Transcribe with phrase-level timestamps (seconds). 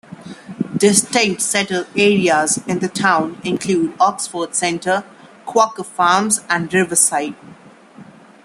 [0.75, 5.03] Distinct settled areas in the town include Oxford Center,
[5.45, 7.35] Quaker Farms, and Riverside.